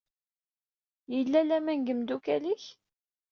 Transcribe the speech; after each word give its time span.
Yella 1.13 1.41
laman 1.43 1.79
deg 1.81 1.91
imdukal-ik? 1.93 2.63